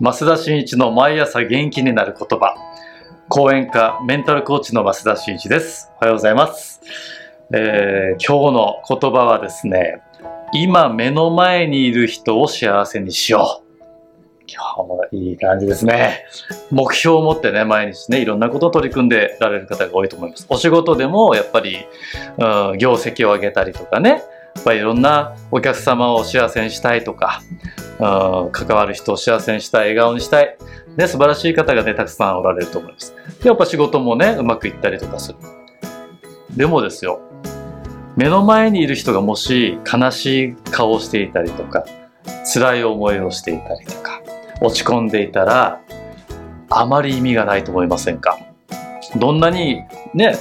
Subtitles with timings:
[0.00, 2.54] 増田新一の毎朝元気になる言葉。
[3.28, 5.90] 講演家メンタルコーチの増田新一です。
[5.96, 6.80] おはようございます、
[7.52, 10.00] えー今日の言葉はですね
[10.54, 13.84] 今目の前にいる人を幸せにしよう。
[14.48, 16.24] 今日もいい感じですね。
[16.70, 20.46] 目標を持ってね毎日ねいろんなことを取り組んでられる方が多いと思います。
[20.48, 21.76] お仕事でもやっぱり、
[22.38, 24.22] うん、業績を上げたりとかね
[24.64, 27.42] ぱりいろんなお客様を幸せにしたいとか、
[27.98, 30.56] うん、関わる人を幸せにしたい笑顔にしたい、
[30.96, 33.14] ね、素晴らしい方がねたくさんおられると思います。
[33.42, 35.38] でやっぱ仕事もねうまくいったりとかする。
[36.56, 37.20] でもですよ
[38.16, 41.84] 目の前にいる人がもし悲しい顔をしていたりとか
[42.52, 44.20] 辛い思いをしていたりとか
[44.60, 45.80] 落ち込んでいたら
[46.68, 48.38] あまり意味がないと思いませんか？
[49.16, 50.36] どんなにね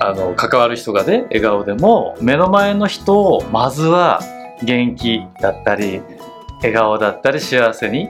[0.00, 4.20] あの関わる人がね笑顔でも目の前の人をまずは
[4.62, 6.02] 元気だったり
[6.56, 8.08] 笑顔だったり幸せに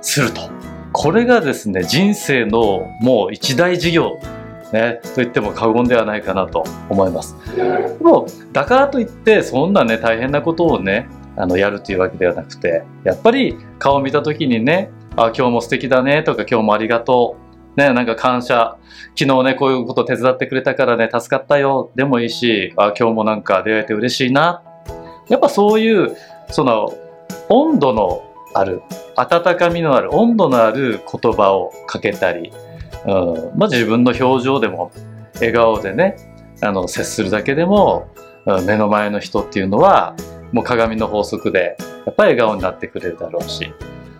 [0.00, 0.50] すると。
[0.92, 4.18] これがですね人生のもう一大事業。
[4.72, 7.36] ねと言っても過言ではないかなと思います。
[7.54, 7.62] で
[8.00, 17.41] もだからといってそんなね大変なことをねあのやるというわけではなくてやっぱり顔を見た時にねあ今日も素敵だねとか今日もありがとう
[17.76, 18.76] ね、なんか感謝。
[19.18, 21.90] 昨日ねこういうこと手伝ってくれたからね助かったよ。
[21.94, 24.62] でもいいしあ今日もなんか出会えて嬉しいな。
[25.28, 26.16] やっぱそういう
[26.50, 26.92] その
[27.48, 28.22] 温度の
[28.54, 28.82] ある
[29.16, 32.52] 温かみのある温度のある言葉をかけたり、
[33.06, 33.58] うん。
[33.58, 34.92] まあ、自分の表情でも
[35.34, 36.16] 笑顔でね
[36.62, 38.22] あの接するだけでも、うん
[38.66, 40.16] 目の前の人っていうのは
[40.50, 43.72] もう鏡の法則でやっぱり笑顔になってくれるだろうし。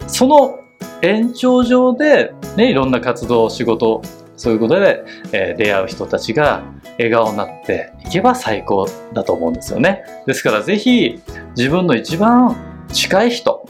[0.07, 0.61] その
[1.01, 4.03] 延長上で、ね、いろんな活動仕事
[4.37, 6.63] そういうことで、えー出会う人たちが
[6.99, 10.03] 笑顔になっていけば最高だと思うんですよね。
[10.27, 11.21] ですからぜひ
[11.57, 12.57] 自分の一番
[12.93, 13.67] 近い人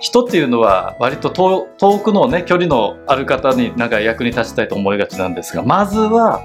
[0.00, 6.42] 人っていうのは割と遠遠くのね距離のある方になんか役に立ちたいと思いがちなんですがまずは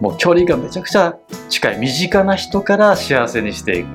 [0.00, 1.16] もう距離がめちゃくちゃ
[1.48, 3.88] 近い身近な人から幸せにしていく。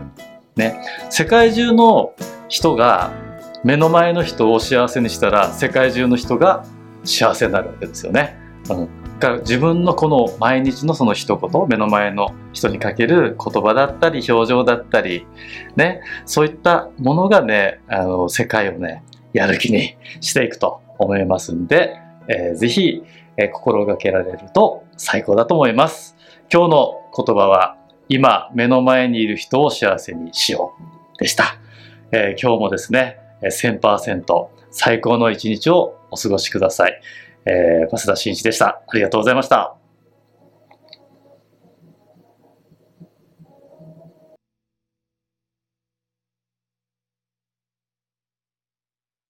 [0.55, 0.79] ね。
[1.09, 2.13] 世界中の
[2.47, 3.11] 人が
[3.63, 6.65] 目の前の人を幸せにしたら世界中の人が
[7.03, 8.37] 幸せになるわけですよね。
[8.69, 15.25] うんだから自分のこの毎日のその一言目の前の人にかける言葉だったり表情だったり
[15.77, 19.01] ねそういったものがねあの世界をね
[19.31, 21.95] やる気にしていくと思いますんで、
[22.27, 23.01] えーぜひ、
[23.37, 26.17] えー心がけられると最高だと思います。
[26.51, 27.77] 今日の言葉は
[28.09, 30.73] 今目の前にいる人を幸せにしよ
[31.15, 31.55] うでした。
[32.11, 37.01] えー今日もですね1000%最高の一日をお過ごしください。
[37.45, 38.81] えー、増田真一でした。
[38.87, 39.82] ありがとうございました。